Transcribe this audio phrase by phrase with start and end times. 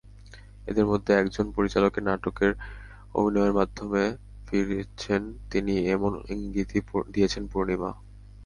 [0.67, 2.47] এঁদের মধ্যে একজন পরিচালকের নাটকে
[3.15, 4.03] অভিনয়ের মাধ্যমে
[4.47, 6.81] ফিরছেন তিনি—এমন ইঙ্গিতই
[7.13, 7.91] দিয়েছেন পূর্ণিমা।